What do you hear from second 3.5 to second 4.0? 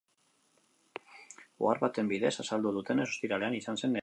izan zen erasoa.